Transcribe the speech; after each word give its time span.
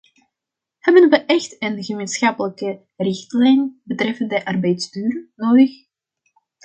Hebben 0.77 1.09
we 1.09 1.25
echt 1.25 1.55
een 1.63 1.83
gemeenschappelijke 1.83 2.85
richtlijn 2.95 3.81
betreffende 3.83 4.45
arbeidsduur 4.45 5.29
nodig? 5.35 5.71